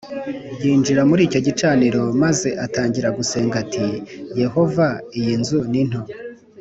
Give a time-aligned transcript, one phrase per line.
[0.63, 3.85] Yinjira muri icyo gicaniro maze atangira gusenga ati
[4.41, 4.87] Yehova
[5.19, 6.01] iyi nzu ni nto